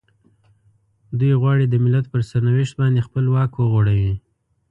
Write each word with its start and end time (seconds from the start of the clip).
دوی 1.19 1.33
غواړي 1.41 1.65
د 1.69 1.75
ملت 1.85 2.05
پر 2.13 2.21
سرنوشت 2.29 2.73
باندې 2.81 3.05
خپل 3.07 3.25
واک 3.33 3.51
وغوړوي. 3.55 4.13